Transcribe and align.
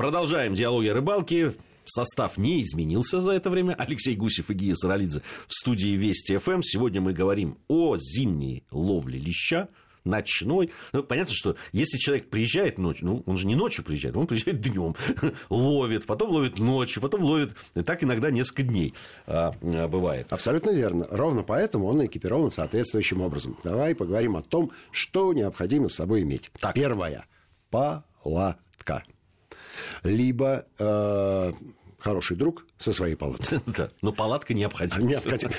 Продолжаем 0.00 0.54
диалоги 0.54 0.88
о 0.88 0.94
рыбалке. 0.94 1.52
Состав 1.84 2.38
не 2.38 2.62
изменился 2.62 3.20
за 3.20 3.32
это 3.32 3.50
время. 3.50 3.74
Алексей 3.74 4.16
Гусев 4.16 4.48
и 4.48 4.54
Гия 4.54 4.74
Саралидзе 4.74 5.20
в 5.46 5.52
студии 5.52 5.90
Вести 5.90 6.38
ФМ. 6.38 6.62
Сегодня 6.62 7.02
мы 7.02 7.12
говорим 7.12 7.58
о 7.68 7.98
зимней 7.98 8.64
ловле 8.70 9.18
леща 9.18 9.68
ночной. 10.04 10.70
Ну, 10.94 11.02
понятно, 11.02 11.34
что 11.34 11.56
если 11.72 11.98
человек 11.98 12.30
приезжает 12.30 12.78
ночью, 12.78 13.08
ну, 13.08 13.22
он 13.26 13.36
же 13.36 13.46
не 13.46 13.54
ночью 13.54 13.84
приезжает, 13.84 14.16
он 14.16 14.26
приезжает 14.26 14.60
днем, 14.62 14.96
ловит, 15.50 16.06
потом 16.06 16.30
ловит 16.30 16.58
ночью, 16.58 17.02
потом 17.02 17.22
ловит, 17.22 17.54
и 17.74 17.82
так 17.82 18.02
иногда 18.02 18.30
несколько 18.30 18.62
дней 18.62 18.94
а, 19.26 19.54
а, 19.60 19.86
бывает. 19.86 20.32
Абсолютно 20.32 20.70
верно. 20.70 21.08
Ровно 21.10 21.42
поэтому 21.42 21.86
он 21.86 22.06
экипирован 22.06 22.50
соответствующим 22.50 23.20
образом. 23.20 23.58
Давай 23.62 23.94
поговорим 23.94 24.36
о 24.36 24.42
том, 24.42 24.70
что 24.92 25.34
необходимо 25.34 25.90
с 25.90 25.96
собой 25.96 26.22
иметь. 26.22 26.50
Так. 26.58 26.72
Первое. 26.72 27.26
Палатка 27.68 29.02
либо 30.02 30.66
э, 30.78 31.52
хороший 31.98 32.36
друг 32.36 32.66
со 32.78 32.92
своей 32.92 33.14
палаткой. 33.14 33.60
Да, 33.66 33.90
но 34.02 34.12
палатка 34.12 34.54
необходима. 34.54 35.02
Необходима. 35.02 35.52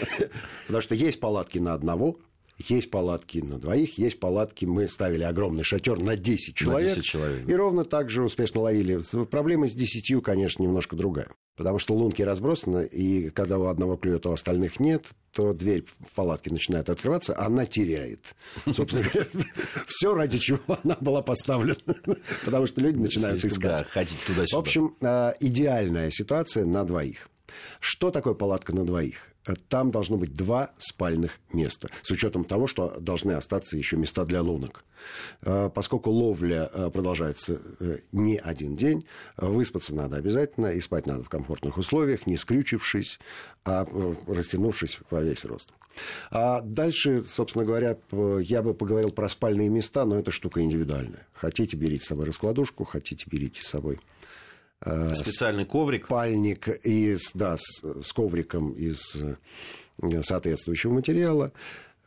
Потому 0.66 0.81
что 0.81 0.95
есть 0.95 1.20
палатки 1.20 1.59
на 1.59 1.73
одного, 1.73 2.17
есть 2.70 2.91
палатки 2.91 3.39
на 3.39 3.57
двоих, 3.57 3.97
есть 3.97 4.20
палатки, 4.20 4.65
мы 4.65 4.88
ставили 4.88 5.23
огромный 5.23 5.63
шатер 5.63 5.97
на 5.97 6.15
10 6.15 6.55
человек. 6.55 6.89
На 6.89 6.95
10 6.95 7.05
человек. 7.05 7.49
И 7.49 7.53
ровно 7.53 7.85
так 7.85 8.09
же 8.09 8.23
успешно 8.23 8.61
ловили. 8.61 8.99
Проблема 9.25 9.67
с 9.67 9.73
10, 9.73 10.21
конечно, 10.23 10.61
немножко 10.61 10.95
другая. 10.95 11.29
Потому 11.55 11.79
что 11.79 11.93
лунки 11.93 12.21
разбросаны, 12.21 12.85
и 12.85 13.29
когда 13.29 13.57
у 13.57 13.65
одного 13.65 13.95
клюет, 13.97 14.25
у 14.25 14.31
остальных 14.31 14.79
нет, 14.79 15.07
то 15.34 15.53
дверь 15.53 15.85
в 15.99 16.13
палатке 16.15 16.51
начинает 16.51 16.89
открываться, 16.89 17.37
она 17.37 17.65
теряет. 17.65 18.35
Собственно 18.73 19.05
все, 19.87 20.13
ради 20.13 20.39
чего 20.39 20.79
она 20.84 20.98
была 20.99 21.21
поставлена. 21.21 21.75
Потому 22.45 22.67
что 22.67 22.81
люди 22.81 22.98
начинают 22.98 23.43
искать. 23.43 23.87
ходить 23.87 24.20
туда-сюда. 24.25 24.57
В 24.57 24.59
общем, 24.59 24.95
э, 25.01 25.34
идеальная 25.39 26.09
ситуация 26.12 26.65
на 26.65 26.84
двоих. 26.84 27.29
Что 27.79 28.12
такое 28.12 28.34
палатка 28.34 28.73
на 28.73 28.85
двоих? 28.85 29.30
Там 29.67 29.91
должно 29.91 30.17
быть 30.17 30.34
два 30.34 30.71
спальных 30.77 31.39
места, 31.51 31.89
с 32.01 32.11
учетом 32.11 32.43
того, 32.43 32.67
что 32.67 32.99
должны 32.99 33.31
остаться 33.34 33.77
еще 33.77 33.97
места 33.97 34.25
для 34.25 34.41
лунок. 34.41 34.84
Э, 35.41 35.70
поскольку 35.73 36.11
ловля 36.11 36.70
э, 36.71 36.89
продолжается 36.91 37.59
э, 37.79 37.99
не 38.12 38.37
один 38.37 38.75
день, 38.75 39.05
выспаться 39.37 39.95
надо 39.95 40.17
обязательно, 40.17 40.67
и 40.67 40.81
спать 40.81 41.07
надо 41.07 41.23
в 41.23 41.29
комфортных 41.29 41.77
условиях, 41.77 42.27
не 42.27 42.37
скрючившись, 42.37 43.19
а 43.65 43.85
растянувшись 44.27 44.99
во 45.09 45.21
весь 45.21 45.45
рост. 45.45 45.73
А 46.29 46.62
дальше, 46.62 47.23
собственно 47.23 47.65
говоря, 47.65 47.97
я 48.39 48.62
бы 48.62 48.73
поговорил 48.73 49.12
про 49.12 49.27
спальные 49.27 49.69
места, 49.69 50.05
но 50.05 50.17
это 50.17 50.31
штука 50.31 50.62
индивидуальная. 50.62 51.27
Хотите, 51.34 51.75
берите 51.75 52.05
с 52.05 52.07
собой 52.07 52.25
раскладушку, 52.25 52.85
хотите, 52.85 53.25
берите 53.29 53.62
с 53.62 53.67
собой 53.67 53.99
Э, 53.99 54.51
Специальный 54.84 55.65
коврик. 55.65 56.07
Пальник 56.07 56.68
из, 56.68 57.32
да, 57.34 57.57
с, 57.57 57.82
с 57.84 58.13
ковриком 58.13 58.71
из 58.71 59.15
э, 59.15 60.24
соответствующего 60.24 60.93
материала. 60.93 61.51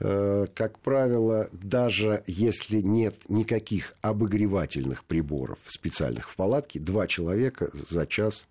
Э, 0.01 0.47
как 0.55 0.79
правило, 0.81 1.49
даже 1.53 2.25
если 2.27 2.81
нет 2.81 3.15
никаких 3.29 3.95
обогревательных 4.03 5.05
приборов 5.05 5.59
специальных 5.69 6.29
в 6.31 6.37
палатке, 6.37 6.81
два 6.81 7.07
человека 7.07 7.71
за 7.73 8.07
час 8.07 8.49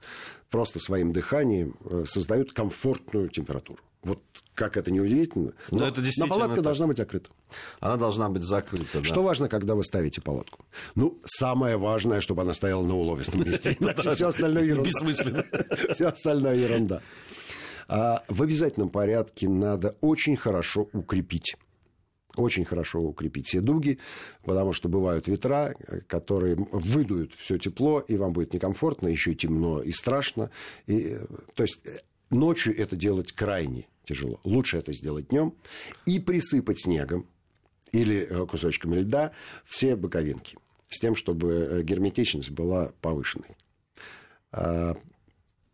просто 0.50 0.80
своим 0.80 1.12
дыханием 1.12 1.76
создают 2.06 2.54
комфортную 2.54 3.30
температуру. 3.30 3.80
Вот 4.04 4.20
как 4.54 4.76
это 4.76 4.92
не 4.92 5.00
удивительно, 5.00 5.54
но, 5.72 5.80
но, 5.80 5.88
это 5.88 6.02
но 6.18 6.28
палатка 6.28 6.56
так. 6.56 6.64
должна 6.64 6.88
быть 6.88 6.98
закрыта. 6.98 7.32
Она 7.80 7.96
должна 7.96 8.30
быть 8.30 8.44
закрыта, 8.44 9.00
да. 9.00 9.04
Что 9.04 9.24
важно, 9.24 9.48
когда 9.48 9.76
вы 9.76 9.84
ставите 9.84 10.22
палатку? 10.22 10.66
Ну, 10.96 11.18
самое 11.24 11.78
важное, 11.78 12.20
чтобы 12.20 12.42
она 12.42 12.54
стояла 12.54 12.86
на 12.86 12.96
уловистом 12.96 13.44
месте. 13.46 13.78
Все 14.14 14.28
остальное 14.28 14.66
ерунда. 14.66 14.90
Бессмысленно. 14.90 15.44
Все 15.94 16.08
остальное 16.08 16.56
ерунда. 16.56 17.02
А 17.88 18.24
в 18.28 18.42
обязательном 18.42 18.90
порядке 18.90 19.50
надо 19.50 19.96
очень 20.02 20.36
хорошо 20.36 20.90
укрепить 20.94 21.56
очень 22.36 22.66
хорошо 22.66 23.00
укрепить 23.00 23.48
все 23.48 23.62
дуги, 23.62 24.00
потому 24.44 24.74
что 24.74 24.90
бывают 24.90 25.28
ветра, 25.28 25.76
которые 26.08 26.56
выдуют 26.56 27.34
все 27.36 27.58
тепло, 27.58 28.00
и 28.00 28.18
вам 28.18 28.34
будет 28.34 28.54
некомфортно, 28.54 29.08
еще 29.08 29.34
и 29.34 29.36
темно, 29.36 29.82
и 29.82 29.92
страшно. 29.92 30.50
И, 30.88 31.20
то 31.54 31.64
есть 31.64 31.80
ночью 32.32 32.78
это 32.78 32.96
делать 32.96 33.34
крайне 33.34 33.88
тяжело. 34.06 34.40
Лучше 34.44 34.78
это 34.78 34.94
сделать 34.94 35.30
днем 35.30 35.54
и 36.06 36.20
присыпать 36.20 36.82
снегом 36.82 37.28
или 37.92 38.28
э, 38.28 38.46
кусочками 38.48 38.96
льда 38.96 39.32
все 39.66 39.96
боковинки 39.96 40.58
с 40.90 41.00
тем, 41.00 41.16
чтобы 41.16 41.52
э, 41.52 41.84
герметичность 41.84 42.52
была 42.52 42.92
повышенной. 43.02 43.56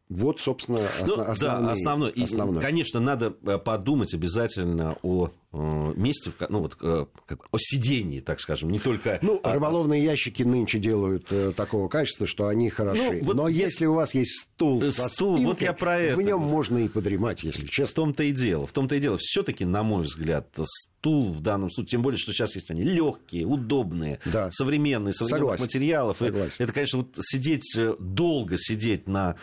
Вот, 0.10 0.40
собственно, 0.40 0.88
основ... 1.00 1.18
ну, 1.18 1.24
основные, 1.24 1.66
да, 1.68 1.72
основной. 1.72 2.12
И, 2.12 2.24
основной. 2.24 2.62
Конечно, 2.62 3.00
надо 3.00 3.36
э, 3.44 3.60
подумать 3.60 4.14
обязательно 4.16 4.98
о 5.04 5.30
Э, 5.52 5.94
месте, 5.96 6.32
ну 6.48 6.60
вот 6.60 6.78
э, 6.80 7.08
как, 7.26 7.40
о 7.52 7.58
сидении, 7.58 8.20
так 8.20 8.40
скажем, 8.40 8.70
не 8.70 8.78
только... 8.78 9.18
Ну, 9.24 9.42
рыболовные 9.44 10.04
ящики 10.04 10.44
нынче 10.44 10.78
делают 10.78 11.34
такого 11.56 11.88
качества, 11.88 12.28
что 12.28 12.50
они 12.50 12.70
хороши. 12.70 13.14
Ну, 13.14 13.24
вот 13.24 13.36
Но 13.36 13.48
есть... 13.48 13.60
если 13.60 13.88
у 13.88 13.96
вас 13.96 14.14
есть 14.14 14.42
стул, 14.42 14.80
стул 14.80 14.92
со 14.92 15.10
спинкой, 15.10 15.46
вот 15.46 15.62
я 15.62 15.74
про 15.74 16.00
это. 16.00 16.18
в 16.18 16.22
нем 16.22 16.42
можно 16.42 16.78
и 16.78 16.88
подремать, 16.88 17.42
если 17.42 17.66
честно. 17.66 17.92
В 17.92 17.96
том-то 17.96 18.24
и 18.26 18.32
дело. 18.32 18.68
В 18.68 18.74
том-то 18.74 18.94
и 18.94 19.00
дело. 19.00 19.18
Все-таки, 19.20 19.66
на 19.66 19.82
мой 19.82 20.04
взгляд, 20.04 20.56
стул 20.64 21.34
в 21.34 21.42
данном 21.42 21.72
случае, 21.72 21.90
тем 21.94 22.04
более, 22.04 22.20
что 22.20 22.32
сейчас 22.32 22.54
есть 22.54 22.70
они 22.70 22.84
легкие, 22.84 23.48
удобные, 23.48 24.20
да. 24.26 24.52
современные, 24.52 25.14
современных 25.14 25.58
Согласен. 25.58 25.64
материалов. 25.64 26.18
Согласен. 26.20 26.64
Это, 26.64 26.74
конечно, 26.74 27.00
вот 27.00 27.16
сидеть 27.22 27.76
долго 27.98 28.56
сидеть 28.56 29.08
на 29.08 29.36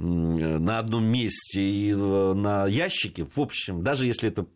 на 0.00 0.78
одном 0.78 1.04
месте 1.04 1.60
и 1.60 1.94
на 1.94 2.66
ящике, 2.66 3.26
в 3.34 3.40
общем, 3.40 3.82
даже 3.82 4.06
если 4.06 4.28
это 4.28 4.46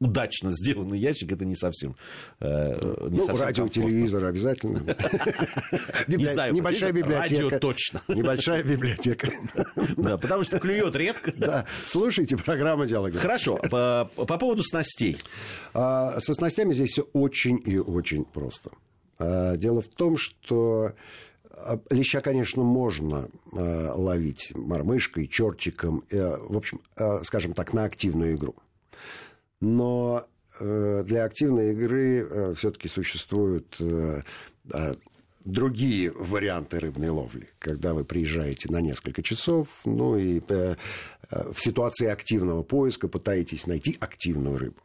удачно 0.00 0.50
сделанный 0.50 0.98
ящик, 0.98 1.32
это 1.32 1.44
не 1.44 1.54
совсем 1.54 1.94
э, 2.40 3.06
не 3.08 3.18
Ну, 3.18 3.26
совсем 3.26 3.46
радио, 3.46 3.64
комфортно. 3.64 3.90
телевизор 3.90 4.24
обязательно. 4.24 4.82
Не 6.08 6.26
знаю, 6.26 6.54
небольшая 6.54 6.92
библиотека. 6.92 7.42
Радио 7.42 7.58
точно. 7.58 8.02
Небольшая 8.08 8.62
библиотека. 8.62 9.30
Да, 9.96 10.16
потому 10.18 10.44
что 10.44 10.58
клюет 10.58 10.96
редко. 10.96 11.32
Да, 11.36 11.66
слушайте 11.84 12.36
программу 12.36 12.86
«Диалоги». 12.86 13.16
Хорошо, 13.16 13.58
по 13.70 14.10
поводу 14.16 14.62
снастей. 14.62 15.18
А, 15.74 16.18
со 16.20 16.34
снастями 16.34 16.72
здесь 16.72 16.90
все 16.90 17.02
очень 17.12 17.60
и 17.64 17.78
очень 17.78 18.24
просто. 18.24 18.70
А, 19.18 19.56
дело 19.56 19.82
в 19.82 19.88
том, 19.88 20.16
что 20.16 20.94
Леща, 21.90 22.20
конечно, 22.20 22.62
можно 22.62 23.28
ловить 23.52 24.52
мормышкой, 24.54 25.26
чертиком, 25.26 26.04
э, 26.10 26.36
в 26.36 26.56
общем, 26.56 26.80
скажем 27.22 27.52
так, 27.52 27.72
на 27.72 27.84
активную 27.84 28.36
игру 28.36 28.54
но 29.60 30.26
э, 30.58 31.04
для 31.06 31.24
активной 31.24 31.72
игры 31.72 32.26
э, 32.28 32.54
все-таки 32.56 32.88
существуют 32.88 33.76
э, 33.80 34.22
другие 35.44 36.12
варианты 36.12 36.80
рыбной 36.80 37.10
ловли, 37.10 37.48
когда 37.58 37.94
вы 37.94 38.04
приезжаете 38.04 38.70
на 38.70 38.80
несколько 38.80 39.22
часов, 39.22 39.68
ну 39.84 40.16
и 40.16 40.40
в 40.40 41.56
ситуации 41.56 42.08
активного 42.08 42.62
поиска 42.62 43.08
пытаетесь 43.08 43.66
найти 43.66 43.96
активную 44.00 44.58
рыбу. 44.58 44.80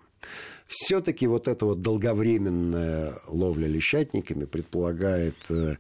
Все-таки 0.68 1.28
вот 1.28 1.48
эта 1.48 1.66
вот 1.66 1.82
долговременная 1.82 3.14
ловля 3.28 3.68
лещатниками 3.68 4.46
предполагает 4.46 5.36
а, 5.50 5.78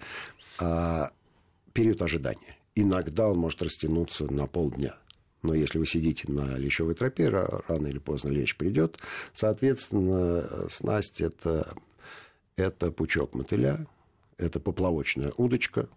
период 0.58 2.02
ожидания. 2.02 2.58
Иногда 2.76 3.30
он 3.30 3.38
может 3.38 3.62
растянуться 3.62 4.32
на 4.32 4.48
полдня. 4.48 4.96
Но 5.46 5.54
если 5.54 5.78
вы 5.78 5.86
сидите 5.86 6.32
на 6.32 6.58
лещевой 6.58 6.96
тропе, 6.96 7.30
рано 7.30 7.88
или 7.88 8.00
поздно 8.00 8.30
лещ 8.30 8.56
придет. 8.56 9.00
Соответственно, 9.32 10.68
снасть 10.70 11.22
это, 11.22 11.76
это 12.56 12.92
пучок 12.92 13.36
мотыля, 13.36 13.86
это 14.38 14.60
поплавочная 14.60 15.32
удочка, 15.38 15.88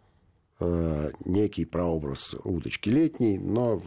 э, 0.60 1.10
некий 1.24 1.64
прообраз 1.64 2.34
удочки 2.44 2.90
летней, 2.90 3.38
но 3.38 3.82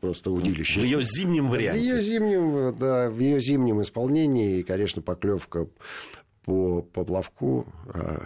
просто 0.00 0.30
удилище. 0.30 0.80
В 0.80 0.84
ее 0.84 1.02
зимнем 1.02 1.48
варианте. 1.48 1.78
В 1.78 1.82
ее 1.82 2.02
зимнем, 2.02 2.74
да, 2.78 3.10
в 3.10 3.18
ее 3.18 3.38
зимнем 3.40 3.82
исполнении, 3.82 4.58
и, 4.58 4.62
конечно, 4.62 5.02
поклевка 5.02 5.68
по 6.44 6.82
поплавку 6.82 7.66
э, 7.92 8.18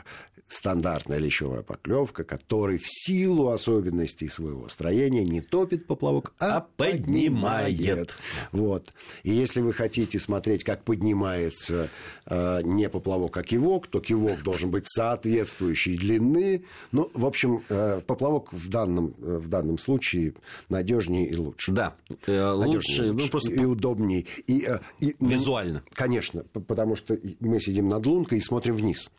стандартная 0.47 1.19
лещевая 1.19 1.63
поклевка, 1.63 2.25
который 2.25 2.79
в 2.79 2.87
силу 2.87 3.49
особенностей 3.49 4.29
своего 4.29 4.69
строения 4.69 5.25
не 5.25 5.41
топит 5.41 5.87
поплавок, 5.87 6.35
а, 6.39 6.57
а 6.57 6.61
поднимает. 6.61 7.77
поднимает. 7.77 8.17
Вот. 8.53 8.93
И 9.23 9.31
если 9.31 9.61
вы 9.61 9.73
хотите 9.73 10.19
смотреть, 10.19 10.65
как 10.65 10.85
поднимается 10.85 11.89
э, 12.27 12.61
не 12.63 12.89
поплавок, 12.89 13.37
а 13.37 13.43
кивок, 13.43 13.87
то 13.87 14.01
кивок 14.01 14.43
должен 14.43 14.71
быть 14.71 14.87
соответствующей 14.87 15.97
длины. 15.97 16.65
Ну, 16.93 17.11
в 17.15 17.27
общем, 17.27 17.63
э, 17.69 18.01
поплавок 18.07 18.53
в 18.53 18.69
данном, 18.69 19.15
э, 19.19 19.39
в 19.39 19.49
данном 19.49 19.79
случае 19.79 20.35
надежнее 20.69 21.29
и 21.29 21.37
лучше. 21.37 21.73
Да, 21.73 21.95
э, 22.27 22.51
лучше, 22.51 23.11
лучше 23.11 23.13
ну, 23.13 23.29
просто... 23.29 23.53
и 23.53 23.65
удобнее. 23.65 24.27
И, 24.47 24.69
и, 25.01 25.17
Визуально. 25.21 25.83
Конечно, 25.93 26.45
потому 26.45 26.97
что 26.97 27.19
мы 27.41 27.61
сидим 27.61 27.89
над 27.89 28.05
лункой 28.07 28.39
и 28.39 28.41
смотрим 28.41 28.77
вниз. 28.77 29.11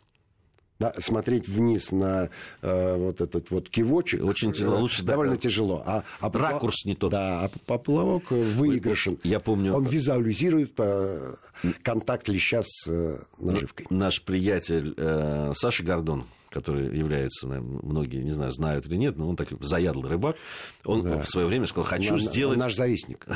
Да, 0.78 0.92
смотреть 0.98 1.48
вниз 1.48 1.90
на 1.90 2.28
э, 2.60 2.96
вот 2.96 3.22
этот 3.22 3.50
вот 3.50 3.70
кивочек 3.70 4.22
очень 4.22 4.52
тяжело, 4.52 4.78
лучше 4.78 5.02
довольно 5.02 5.34
да, 5.34 5.40
тяжело. 5.40 5.82
А, 5.86 6.04
а 6.20 6.30
ракурс 6.30 6.84
не 6.84 6.94
тот. 6.94 7.10
Да, 7.10 7.44
а 7.44 7.50
поплавок 7.64 8.30
выигрышен. 8.30 9.18
Я 9.22 9.40
помню. 9.40 9.72
Он 9.72 9.84
визуализирует 9.84 10.74
э, 10.78 11.34
контакт 11.82 12.28
леща 12.28 12.60
с 12.62 12.88
э, 12.88 13.18
наживкой. 13.38 13.86
Наш 13.88 14.22
приятель 14.22 14.92
э, 14.96 15.52
Саша 15.54 15.82
Гордон 15.82 16.26
который 16.48 16.96
является, 16.96 17.46
наверное, 17.46 17.80
многие, 17.82 18.22
не 18.22 18.30
знаю, 18.30 18.50
знают 18.50 18.86
или 18.86 18.96
нет, 18.96 19.18
но 19.18 19.28
он 19.28 19.36
такой 19.36 19.58
заядлый 19.60 20.08
рыбак, 20.08 20.36
он 20.84 21.02
да. 21.02 21.22
в 21.22 21.28
свое 21.28 21.46
время 21.46 21.66
сказал, 21.66 21.84
хочу 21.84 22.14
на, 22.14 22.18
сделать... 22.18 22.58
Наш 22.58 22.74
завистник. 22.74 23.26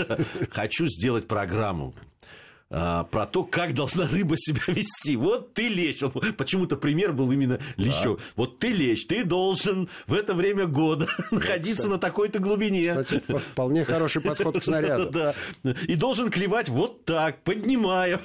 Хочу 0.50 0.86
сделать 0.86 1.26
программу 1.26 1.94
а, 2.72 3.02
про 3.04 3.26
то, 3.26 3.42
как 3.42 3.74
должна 3.74 4.06
рыба 4.06 4.36
себя 4.36 4.60
вести. 4.68 5.16
Вот 5.16 5.54
ты 5.54 5.68
лещ. 5.68 6.00
Почему-то 6.36 6.76
пример 6.76 7.12
был 7.12 7.30
именно 7.32 7.58
лещом. 7.76 8.16
Да. 8.16 8.22
Вот 8.36 8.58
ты 8.60 8.68
лещ, 8.68 9.06
ты 9.06 9.24
должен 9.24 9.88
в 10.06 10.14
это 10.14 10.34
время 10.34 10.66
года 10.66 11.08
находиться 11.32 11.88
на 11.88 11.98
такой-то 11.98 12.38
глубине. 12.38 12.94
Кстати, 13.02 13.20
вполне 13.38 13.84
хороший 13.84 14.22
подход 14.22 14.60
к 14.60 14.64
снаряду. 14.64 15.10
Да. 15.20 15.34
И 15.88 15.96
должен 15.96 16.30
клевать 16.30 16.68
вот 16.68 17.04
так, 17.04 17.42
поднимая 17.42 18.20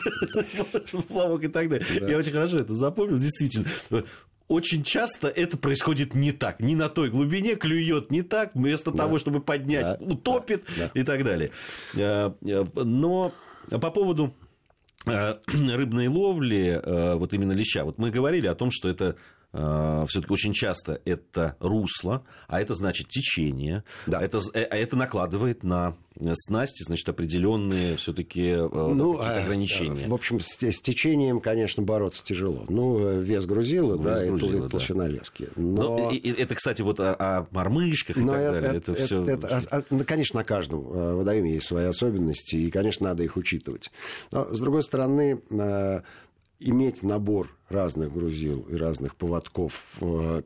плавок 1.07 1.43
и 1.43 1.47
так 1.47 1.69
далее. 1.69 1.85
Я 2.07 2.17
очень 2.17 2.31
хорошо 2.31 2.57
это 2.57 2.73
запомнил, 2.73 3.17
действительно 3.17 3.65
очень 4.47 4.83
часто 4.83 5.27
это 5.27 5.57
происходит 5.57 6.13
не 6.13 6.31
так. 6.31 6.59
Не 6.59 6.75
на 6.75 6.89
той 6.89 7.09
глубине, 7.09 7.55
клюет 7.55 8.11
не 8.11 8.21
так, 8.21 8.51
вместо 8.53 8.91
да. 8.91 8.97
того, 8.97 9.17
чтобы 9.17 9.41
поднять, 9.41 9.97
да. 9.99 10.05
утопит 10.05 10.63
да. 10.77 10.91
и 10.93 11.03
так 11.03 11.23
далее. 11.23 11.49
Э, 11.95 12.31
э, 12.45 12.65
но 12.75 13.33
по 13.69 13.91
поводу 13.91 14.35
э, 15.05 15.35
рыбной 15.47 16.07
ловли, 16.07 16.81
вот 17.17 17.33
именно 17.33 17.53
леща. 17.53 17.83
Вот 17.85 17.97
мы 17.97 18.11
говорили 18.11 18.47
о 18.47 18.55
том, 18.55 18.71
что 18.71 18.89
это 18.89 19.15
Э, 19.44 19.44
все-таки 19.51 20.33
очень 20.33 20.53
часто 20.53 21.01
это 21.05 21.55
русло, 21.59 22.23
а 22.47 22.61
это 22.61 22.73
значит 22.73 23.07
течение, 23.07 23.83
да. 24.05 24.21
это, 24.21 24.39
э, 24.53 24.63
а 24.63 24.75
это 24.75 24.95
накладывает 24.95 25.63
на 25.63 25.95
снасти, 26.33 26.83
значит, 26.83 27.07
определенные 27.09 27.97
все-таки 27.97 28.49
э, 28.49 28.69
ну, 28.71 29.19
ограничения. 29.19 30.07
В 30.07 30.13
общем, 30.13 30.39
с, 30.39 30.61
с 30.61 30.81
течением, 30.81 31.41
конечно, 31.41 31.83
бороться 31.83 32.23
тяжело. 32.23 32.65
Ну, 32.69 33.19
вес 33.19 33.45
грузила, 33.45 33.95
вес 33.95 34.19
да, 34.19 34.25
грузила, 34.25 34.65
и 34.65 34.69
толщина 34.69 35.03
да. 35.03 35.09
лески. 35.09 35.49
Но... 35.55 35.97
Но 35.97 36.11
и, 36.11 36.15
и, 36.15 36.31
это, 36.31 36.55
кстати, 36.55 36.81
вот 36.81 36.99
о, 36.99 37.13
о 37.13 37.47
мормышках 37.51 38.17
и 38.17 38.21
Но 38.21 38.33
так 38.33 38.41
это, 38.41 38.51
далее. 38.61 38.77
Это, 38.77 38.91
это, 38.93 39.05
все... 39.05 39.23
это, 39.23 39.47
это, 39.47 39.61
а, 39.71 39.83
ну, 39.89 39.99
конечно, 40.05 40.39
на 40.39 40.43
каждом 40.43 40.81
водоеме 40.81 41.55
есть 41.55 41.67
свои 41.67 41.85
особенности, 41.85 42.55
и, 42.55 42.71
конечно, 42.71 43.09
надо 43.09 43.23
их 43.23 43.35
учитывать. 43.35 43.91
Но, 44.31 44.53
с 44.53 44.59
другой 44.59 44.83
стороны, 44.83 45.41
иметь 46.59 47.03
набор 47.03 47.49
разных 47.69 48.13
грузил 48.13 48.61
и 48.69 48.75
разных 48.75 49.15
поводков 49.15 49.97
э, 50.01 50.41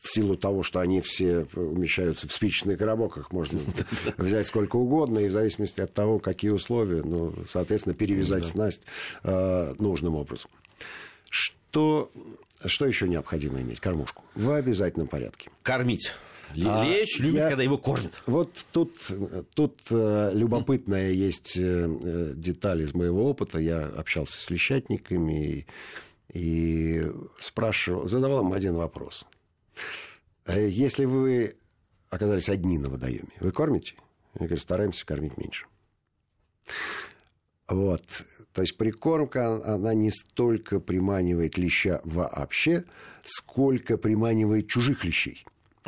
в 0.00 0.08
силу 0.08 0.36
того, 0.36 0.62
что 0.62 0.80
они 0.80 1.00
все 1.00 1.46
умещаются 1.54 2.28
в 2.28 2.32
спичечных 2.32 2.78
коробок, 2.78 3.18
их 3.18 3.32
можно 3.32 3.60
взять 4.16 4.46
сколько 4.46 4.76
угодно, 4.76 5.18
и 5.18 5.28
в 5.28 5.32
зависимости 5.32 5.80
от 5.80 5.92
того, 5.92 6.18
какие 6.18 6.50
условия, 6.50 7.02
ну, 7.02 7.34
соответственно, 7.46 7.94
перевязать 7.94 8.44
снасть 8.44 8.82
э, 9.22 9.74
нужным 9.78 10.14
образом. 10.14 10.50
Что, 11.28 12.10
что 12.64 12.86
еще 12.86 13.08
необходимо 13.08 13.60
иметь? 13.60 13.80
Кормушку. 13.80 14.24
В 14.34 14.50
обязательном 14.50 15.06
порядке. 15.06 15.50
Кормить. 15.62 16.14
А 16.64 16.84
Лещ 16.84 17.20
любит, 17.20 17.42
я... 17.42 17.48
когда 17.48 17.62
его 17.62 17.78
кормят. 17.78 18.22
Вот 18.26 18.66
тут, 18.72 18.94
тут 19.54 19.78
э, 19.90 20.30
любопытная 20.34 21.10
есть 21.12 21.56
э, 21.56 22.32
деталь 22.34 22.82
из 22.82 22.94
моего 22.94 23.30
опыта. 23.30 23.58
Я 23.58 23.86
общался 23.86 24.40
с 24.40 24.50
лещатниками 24.50 25.66
и, 26.32 26.38
и 26.38 27.12
спрашивал, 27.38 28.06
задавал 28.08 28.44
им 28.44 28.52
один 28.52 28.74
вопрос. 28.74 29.26
«Э, 30.46 30.68
если 30.68 31.04
вы 31.04 31.56
оказались 32.08 32.48
одни 32.48 32.78
на 32.78 32.88
водоеме, 32.88 33.32
вы 33.38 33.52
кормите? 33.52 33.94
Я 34.34 34.46
говорю, 34.46 34.60
стараемся 34.60 35.06
кормить 35.06 35.36
меньше. 35.36 35.66
Вот. 37.68 38.02
То 38.52 38.62
есть 38.62 38.76
прикормка, 38.76 39.62
она 39.74 39.94
не 39.94 40.10
столько 40.10 40.80
приманивает 40.80 41.56
леща 41.56 42.00
вообще, 42.04 42.84
сколько 43.22 43.96
приманивает 43.96 44.68
чужих 44.68 45.04
лещей. 45.04 45.44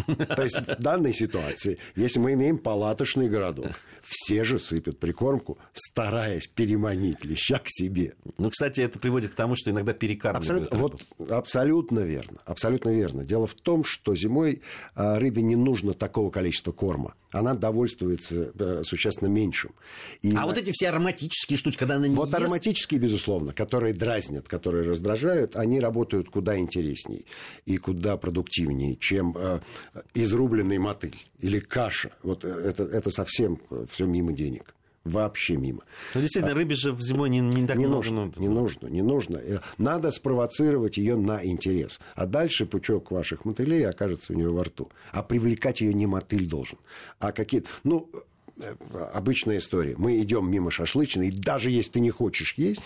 То 0.37 0.43
есть 0.43 0.57
в 0.57 0.81
данной 0.81 1.13
ситуации, 1.13 1.79
если 1.97 2.19
мы 2.19 2.33
имеем 2.35 2.59
палаточный 2.59 3.29
городок, 3.29 3.73
все 4.03 4.45
же 4.45 4.59
сыпят 4.59 4.99
прикормку, 4.99 5.59
стараясь 5.73 6.47
переманить 6.47 7.25
леща 7.25 7.59
к 7.59 7.67
себе. 7.67 8.15
Ну, 8.39 8.51
кстати, 8.51 8.81
это 8.81 8.99
приводит 8.99 9.33
к 9.33 9.35
тому, 9.35 9.55
что 9.57 9.71
иногда 9.71 9.93
перекармливают. 9.93 10.73
Абсолютно, 10.73 10.79
вот, 10.79 11.31
абсолютно 11.31 12.01
верно. 12.01 12.39
Абсолютно 12.45 12.91
верно. 12.91 13.25
Дело 13.25 13.47
в 13.47 13.55
том, 13.55 13.85
что 13.85 14.15
зимой 14.15 14.63
а, 14.95 15.19
рыбе 15.19 15.43
не 15.43 15.57
нужно 15.57 15.95
такого 15.95 16.31
количества 16.31 16.73
корма. 16.73 17.15
Она 17.31 17.55
довольствуется 17.55 18.53
э, 18.59 18.83
существенно 18.85 19.29
меньшим. 19.29 19.73
И 20.21 20.35
а 20.37 20.45
вот 20.45 20.59
эти 20.59 20.71
все 20.73 20.91
ароматические 20.91 21.57
штучки, 21.57 21.79
когда 21.79 21.95
она 21.95 22.07
не 22.07 22.15
Вот 22.15 22.29
ест... 22.29 22.35
ароматические, 22.35 23.01
безусловно, 23.01 23.55
которые 23.55 23.95
дразнят, 23.95 24.49
которые 24.49 24.87
раздражают, 24.87 25.57
они 25.57 25.81
работают 25.81 26.29
куда 26.29 26.59
интереснее 26.59 27.25
и 27.65 27.79
куда 27.79 28.19
продуктивнее, 28.19 28.97
чем 28.97 29.35
э, 29.37 29.61
изрубленный 30.15 30.79
мотыль 30.79 31.17
или 31.39 31.61
каша. 31.61 32.11
Вот 32.23 32.45
э, 32.45 32.49
это, 32.49 32.85
это 32.85 33.11
совсем 33.11 33.61
все 33.89 34.07
мимо 34.07 34.33
денег. 34.33 34.75
Вообще 35.05 35.57
мимо. 35.57 35.83
Ну, 36.15 36.21
действительно, 36.21 36.53
а, 36.53 36.55
рыбе 36.55 36.77
же 36.77 36.97
зимой 37.01 37.29
не, 37.29 37.41
не 37.41 37.67
так 37.67 37.77
не 37.77 37.87
нужно. 37.87 38.27
нужно. 38.27 38.41
Не 38.41 38.49
нужно, 38.49 38.87
не 38.87 39.03
нужно. 39.03 39.37
Э, 39.39 39.59
надо 39.77 40.13
спровоцировать 40.13 40.97
ее 40.97 41.17
на 41.17 41.45
интерес. 41.45 42.01
А 42.15 42.27
дальше 42.27 42.67
пучок 42.67 43.11
ваших 43.11 43.45
мотылей 43.45 43.85
окажется 43.89 44.33
у 44.33 44.37
нее 44.37 44.51
во 44.51 44.63
рту. 44.63 44.91
А 45.11 45.25
привлекать 45.25 45.81
ее 45.81 45.93
не 45.93 46.07
мотыль 46.07 46.47
должен, 46.47 46.79
а 47.19 47.33
какие-то... 47.33 47.69
Ну, 47.83 48.09
э, 48.61 48.75
обычная 49.13 49.59
история. 49.59 49.97
Мы 49.99 50.21
идем 50.23 50.49
мимо 50.49 50.71
шашлычной, 50.71 51.29
и 51.29 51.33
даже 51.33 51.71
если 51.71 51.93
ты 51.93 52.01
не 52.01 52.11
хочешь 52.11 52.55
есть, 52.57 52.85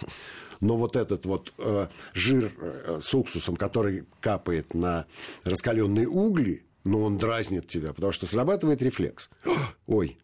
но 0.60 0.78
вот 0.78 0.96
этот 0.96 1.26
вот 1.26 1.52
э, 1.58 1.88
жир 2.14 2.50
э, 2.56 3.00
с 3.02 3.12
уксусом, 3.12 3.56
который 3.56 4.04
капает 4.20 4.72
на 4.72 5.04
раскаленные 5.44 6.08
угли, 6.08 6.64
но 6.86 7.02
он 7.02 7.18
дразнит 7.18 7.66
тебя, 7.66 7.92
потому 7.92 8.12
что 8.12 8.26
срабатывает 8.26 8.80
рефлекс. 8.80 9.28
Ой, 9.86 10.16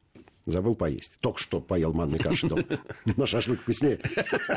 Забыл 0.45 0.75
поесть. 0.75 1.19
Только 1.21 1.39
что 1.39 1.61
поел 1.61 1.93
манной 1.93 2.19
каши 2.19 2.49
дома. 2.49 2.65
Но 3.17 3.27
шашлык 3.27 3.61
вкуснее. 3.61 4.01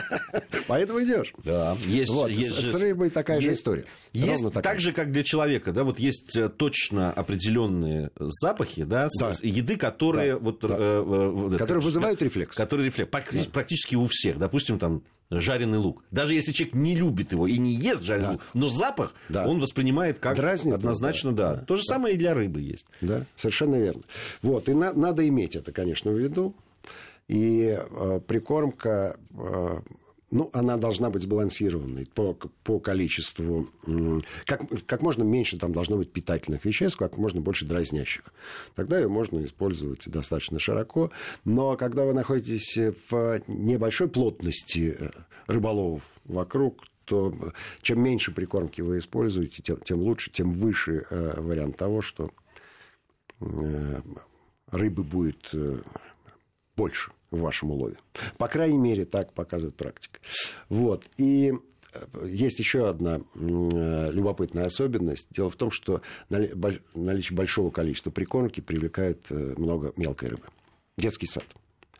Поэтому 0.67 1.03
идешь. 1.03 1.31
Да. 1.43 1.77
Есть, 1.85 2.11
вот, 2.11 2.31
есть 2.31 2.55
с, 2.55 2.71
с 2.71 2.81
рыбой 2.81 3.11
такая 3.11 3.37
есть, 3.37 3.47
же 3.47 3.53
история. 3.53 3.85
Есть 4.11 4.43
такая. 4.45 4.63
так 4.63 4.79
же, 4.79 4.93
как 4.93 5.11
для 5.11 5.21
человека. 5.21 5.73
Да, 5.73 5.83
вот 5.83 5.99
есть 5.99 6.35
э, 6.35 6.49
точно 6.49 7.13
определенные 7.13 8.09
запахи 8.17 8.83
да, 8.83 9.09
да. 9.19 9.33
еды, 9.43 9.77
которые... 9.77 10.33
Да. 10.33 10.39
Вот, 10.39 10.59
да. 10.61 10.75
Э, 10.75 11.49
э, 11.53 11.57
которые 11.59 11.83
вызывают 11.83 12.19
рефлекс. 12.19 12.57
Которые 12.57 12.87
рефлекс. 12.87 13.11
Практически 13.53 13.93
у 13.93 14.07
всех. 14.07 14.39
Допустим, 14.39 14.79
там 14.79 15.03
жареный 15.29 15.77
лук. 15.77 16.03
Даже 16.11 16.33
если 16.33 16.51
человек 16.51 16.75
не 16.75 16.95
любит 16.95 17.31
его 17.31 17.47
и 17.47 17.57
не 17.57 17.73
ест 17.73 18.03
жареный 18.03 18.25
да. 18.25 18.31
лук, 18.33 18.41
но 18.53 18.69
запах 18.69 19.13
да. 19.29 19.47
он 19.47 19.59
воспринимает 19.59 20.19
как 20.19 20.35
Дразнит, 20.35 20.75
однозначно, 20.75 21.33
да. 21.33 21.55
да. 21.55 21.61
То 21.61 21.75
же 21.75 21.83
да. 21.87 21.95
самое 21.95 22.15
и 22.15 22.17
для 22.17 22.33
рыбы 22.33 22.61
есть. 22.61 22.85
Да, 23.01 23.25
совершенно 23.35 23.75
верно. 23.75 24.01
Вот, 24.41 24.69
и 24.69 24.73
на, 24.73 24.93
надо 24.93 25.27
иметь 25.27 25.55
это, 25.55 25.71
конечно, 25.71 26.11
в 26.11 26.17
виду. 26.17 26.55
И 27.27 27.75
э, 27.77 28.19
прикормка 28.27 29.15
э, 29.33 29.79
ну, 30.31 30.49
она 30.53 30.77
должна 30.77 31.09
быть 31.09 31.23
сбалансированной 31.23 32.07
по, 32.13 32.33
по 32.63 32.79
количеству, 32.79 33.69
как, 34.45 34.61
как 34.85 35.01
можно 35.01 35.23
меньше 35.23 35.57
там 35.57 35.71
должно 35.71 35.97
быть 35.97 36.11
питательных 36.11 36.65
веществ, 36.65 36.97
как 36.97 37.17
можно 37.17 37.41
больше 37.41 37.65
дразнящих. 37.65 38.23
Тогда 38.73 38.99
ее 38.99 39.07
можно 39.07 39.43
использовать 39.43 40.09
достаточно 40.09 40.57
широко. 40.59 41.11
Но 41.43 41.77
когда 41.77 42.05
вы 42.05 42.13
находитесь 42.13 42.77
в 43.09 43.41
небольшой 43.47 44.07
плотности 44.07 44.95
э, 44.99 45.11
рыболовов 45.47 46.03
вокруг, 46.25 46.83
то 47.05 47.31
чем 47.81 48.01
меньше 48.01 48.31
прикормки 48.31 48.81
вы 48.81 48.97
используете, 48.97 49.61
тем, 49.61 49.77
тем 49.81 49.99
лучше, 50.01 50.31
тем 50.31 50.51
выше 50.51 51.05
э, 51.09 51.39
вариант 51.39 51.77
того, 51.77 52.01
что 52.01 52.31
э, 53.41 54.01
рыбы 54.71 55.03
будет 55.03 55.49
э, 55.53 55.81
больше 56.75 57.11
в 57.31 57.39
вашем 57.39 57.71
улове. 57.71 57.97
По 58.37 58.47
крайней 58.47 58.77
мере, 58.77 59.05
так 59.05 59.33
показывает 59.33 59.75
практика. 59.75 60.19
Вот. 60.69 61.05
И 61.17 61.53
э, 61.93 62.27
есть 62.27 62.59
еще 62.59 62.89
одна 62.89 63.21
э, 63.35 64.11
любопытная 64.11 64.65
особенность. 64.65 65.27
Дело 65.31 65.49
в 65.49 65.55
том, 65.55 65.71
что 65.71 66.01
наличие 66.29 67.35
большого 67.35 67.71
количества 67.71 68.11
прикормки 68.11 68.61
привлекает 68.61 69.25
э, 69.29 69.55
много 69.57 69.93
мелкой 69.97 70.29
рыбы. 70.29 70.43
Детский 70.97 71.27
сад. 71.27 71.45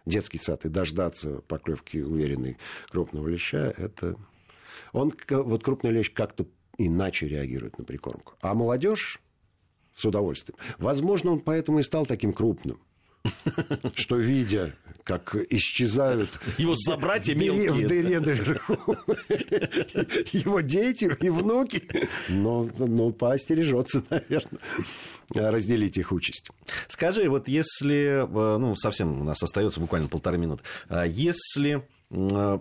Детский 0.05 0.37
сад. 0.37 0.65
И 0.65 0.69
дождаться 0.69 1.41
поклевки 1.47 1.97
уверенной 1.97 2.57
крупного 2.89 3.27
леща, 3.27 3.73
это... 3.77 4.15
Он, 4.93 5.13
вот 5.29 5.63
крупный 5.63 5.91
лещ 5.91 6.11
как-то 6.13 6.45
иначе 6.77 7.27
реагирует 7.27 7.77
на 7.77 7.83
прикормку. 7.83 8.33
А 8.41 8.53
молодежь 8.53 9.19
с 9.93 10.05
удовольствием. 10.05 10.57
Возможно, 10.77 11.31
он 11.31 11.39
поэтому 11.39 11.79
и 11.79 11.83
стал 11.83 12.05
таким 12.05 12.33
крупным 12.33 12.79
что 13.95 14.17
видя, 14.17 14.73
как 15.03 15.35
исчезают 15.49 16.29
его 16.57 16.75
собратья 16.75 17.35
мелкие. 17.35 17.71
в 17.71 17.87
дыре 17.87 18.19
наверху 18.19 18.73
его 20.33 20.61
дети 20.61 21.09
и 21.21 21.29
внуки, 21.29 21.83
но, 22.29 22.69
но 22.77 23.11
поостережется, 23.11 24.03
наверное, 24.09 24.59
разделить 25.33 25.97
их 25.97 26.11
участь. 26.11 26.49
Скажи, 26.87 27.29
вот 27.29 27.47
если, 27.47 28.23
э, 28.23 28.57
ну, 28.57 28.75
совсем 28.75 29.21
у 29.21 29.23
нас 29.23 29.41
остается 29.41 29.79
буквально 29.79 30.07
полторы 30.07 30.37
минуты, 30.37 30.63
а 30.87 31.05
если 31.05 31.87
э, 32.09 32.59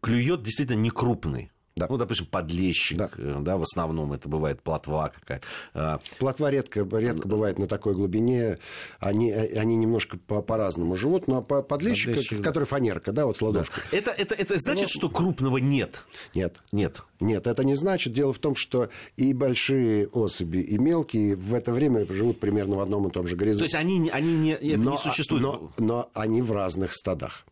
клюет 0.00 0.42
действительно 0.42 0.80
некрупный 0.80 1.50
Да. 1.78 1.86
Ну, 1.88 1.96
допустим, 1.96 2.26
подлещик, 2.26 2.98
Да. 2.98 3.10
э, 3.16 3.36
да, 3.40 3.56
в 3.56 3.62
основном 3.62 4.12
это 4.12 4.28
бывает 4.28 4.60
плотва 4.62 5.12
какая-то. 5.18 5.46
А, 5.74 5.98
Плотва 6.18 6.50
редко, 6.50 6.80
редко 6.92 7.28
бывает 7.28 7.58
на 7.58 7.66
такой 7.66 7.94
глубине. 7.94 8.58
Они, 8.98 9.30
они 9.32 9.76
немножко 9.76 10.18
по- 10.18 10.42
по-разному 10.42 10.96
живут. 10.96 11.28
Но 11.28 11.42
по- 11.42 11.62
подлещик, 11.62 12.10
Подлещик, 12.10 12.38
да. 12.38 12.44
который 12.44 12.64
фанерка, 12.64 13.12
да, 13.12 13.26
вот 13.26 13.36
с 13.36 13.40
да. 13.40 13.46
ладошкой. 13.46 13.82
Это, 13.92 14.10
это, 14.10 14.34
это 14.34 14.58
значит, 14.58 14.84
Ну, 14.84 14.88
что 14.88 15.08
крупного 15.10 15.58
нет? 15.58 16.00
Нет. 16.34 16.60
Нет. 16.72 17.02
Нет, 17.20 17.46
это 17.46 17.64
не 17.64 17.74
значит. 17.74 18.12
Дело 18.12 18.32
в 18.32 18.38
том, 18.38 18.54
что 18.56 18.88
и 19.16 19.32
большие 19.32 20.06
особи, 20.08 20.58
и 20.58 20.78
мелкие 20.78 21.36
в 21.36 21.54
это 21.54 21.72
время 21.72 22.06
живут 22.12 22.40
примерно 22.40 22.76
в 22.76 22.80
одном 22.80 23.08
и 23.08 23.10
том 23.10 23.26
же 23.26 23.34
То 23.34 23.40
горизонте. 23.40 23.64
есть 23.64 23.74
они, 23.74 23.98
не- 23.98 24.10
они 24.10 24.34
не, 24.36 24.52
это 24.52 24.78
но, 24.78 24.92
не 24.92 24.98
существует. 24.98 25.42
Но, 25.42 25.72
но 25.78 26.10
они 26.14 26.42
в 26.42 26.52
разных 26.52 26.94
стадах. 26.94 27.44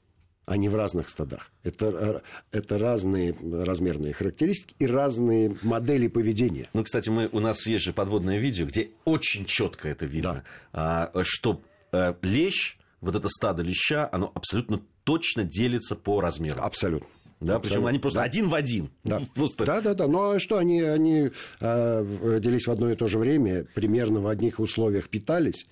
Они 0.47 0.69
в 0.69 0.77
разных 0.77 1.09
стадах. 1.09 1.51
Это, 1.65 2.23
это 2.53 2.79
разные 2.79 3.35
размерные 3.43 4.13
характеристики 4.13 4.75
и 4.79 4.87
разные 4.87 5.57
модели 5.63 6.07
поведения. 6.07 6.69
Ну, 6.73 6.85
кстати, 6.85 7.09
мы, 7.09 7.29
у 7.33 7.41
нас 7.41 7.67
есть 7.67 7.85
же 7.85 7.93
подводное 7.93 8.39
видео, 8.39 8.67
где 8.67 8.91
очень 9.05 9.45
четко 9.45 9.89
это 9.89 10.07
видно, 10.07 10.45
а, 10.73 11.11
что 11.25 11.61
э, 11.91 12.15
лещ, 12.23 12.79
вот 13.01 13.17
это 13.17 13.29
стадо 13.29 13.63
леща, 13.63 14.09
оно 14.13 14.31
абсолютно 14.35 14.81
точно 15.03 15.43
делится 15.43 15.97
по 15.97 16.21
размеру. 16.21 16.61
Абсолютно. 16.63 17.09
Да, 17.41 17.59
причем 17.59 17.73
Абсолютно. 17.73 17.89
они 17.91 17.99
просто 17.99 18.19
Да. 18.21 18.25
один 18.25 18.49
в 18.49 18.55
один. 18.55 18.91
Да. 19.05 19.21
Просто... 19.35 19.65
да, 19.67 19.81
да, 19.81 19.95
да. 19.95 20.07
Ну 20.07 20.31
а 20.31 20.39
что, 20.39 20.57
они, 20.59 20.81
они 20.81 21.31
э, 21.61 22.17
родились 22.23 22.67
в 22.67 22.71
одно 22.71 22.91
и 22.91 22.95
то 22.95 23.09
же 23.09 23.19
время, 23.19 23.67
примерно 23.75 24.21
в 24.21 24.27
одних 24.27 24.59
условиях 24.59 25.09
питались. 25.09 25.67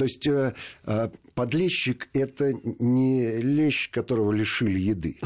То 0.00 0.04
есть 0.04 0.26
э, 0.26 0.54
э, 0.86 1.10
подлещик– 1.34 2.08
это 2.14 2.54
не 2.78 3.36
лещ, 3.36 3.90
которого 3.90 4.32
лишили 4.32 4.78
еды. 4.78 5.18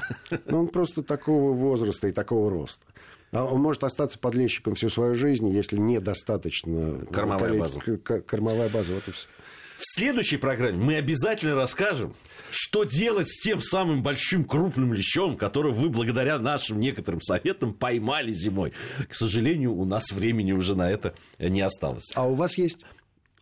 Но 0.46 0.58
он 0.62 0.66
просто 0.66 1.04
такого 1.04 1.52
возраста 1.52 2.08
и 2.08 2.10
такого 2.10 2.50
роста. 2.50 2.82
А 3.30 3.44
он 3.44 3.60
может 3.60 3.84
остаться 3.84 4.18
подлещиком 4.18 4.74
всю 4.74 4.88
свою 4.88 5.14
жизнь, 5.14 5.48
если 5.48 5.76
недостаточно... 5.76 7.06
Кормовая 7.12 7.56
база. 7.56 7.78
Кормовая 7.78 8.68
база, 8.68 8.94
вот 8.94 9.06
и 9.06 9.12
все. 9.12 9.28
В 9.76 9.94
следующей 9.94 10.38
программе 10.38 10.76
мы 10.76 10.96
обязательно 10.96 11.54
расскажем, 11.54 12.16
что 12.50 12.82
делать 12.82 13.28
с 13.28 13.40
тем 13.40 13.60
самым 13.60 14.02
большим 14.02 14.44
крупным 14.44 14.92
лещом, 14.92 15.36
которого 15.36 15.72
вы 15.72 15.88
благодаря 15.88 16.40
нашим 16.40 16.80
некоторым 16.80 17.20
советам 17.22 17.74
поймали 17.74 18.32
зимой. 18.32 18.72
К 19.08 19.14
сожалению, 19.14 19.74
у 19.74 19.84
нас 19.84 20.10
времени 20.10 20.50
уже 20.50 20.74
на 20.74 20.90
это 20.90 21.14
не 21.38 21.60
осталось. 21.60 22.10
А 22.16 22.26
у 22.26 22.34
вас 22.34 22.58
есть 22.58 22.80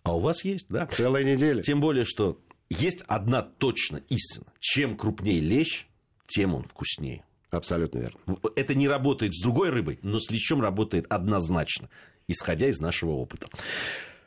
А 0.02 0.16
у 0.16 0.20
вас 0.20 0.44
есть, 0.44 0.66
да? 0.68 0.86
целая 0.86 1.24
неделя. 1.24 1.62
Тем 1.62 1.80
более, 1.80 2.04
что 2.04 2.40
есть 2.70 3.02
одна 3.06 3.42
точно 3.42 4.02
истина. 4.08 4.46
Чем 4.58 4.96
крупнее 4.96 5.40
лещ, 5.40 5.86
тем 6.26 6.54
он 6.54 6.64
вкуснее. 6.64 7.24
Абсолютно 7.50 7.98
верно. 7.98 8.18
Это 8.56 8.74
не 8.74 8.88
работает 8.88 9.34
с 9.34 9.42
другой 9.42 9.68
рыбой, 9.68 9.98
но 10.02 10.18
с 10.18 10.30
лещом 10.30 10.62
работает 10.62 11.06
однозначно, 11.10 11.90
исходя 12.26 12.68
из 12.68 12.80
нашего 12.80 13.10
опыта. 13.10 13.48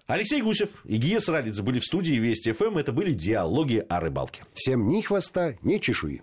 Алексей 0.06 0.44
Гусев 0.44 0.70
и 0.86 0.98
Гия 0.98 1.20
Саралидзе 1.20 1.64
были 1.64 1.80
в 1.80 1.84
студии 1.84 2.14
Вести 2.14 2.52
ФМ. 2.52 2.78
Это 2.78 2.92
были 2.92 3.12
диалоги 3.12 3.84
о 3.90 4.00
рыбалке. 4.00 4.44
Всем 4.54 4.90
ни 4.90 5.02
хвоста, 5.02 5.56
ни 5.64 5.80
чешуи. 5.80 6.22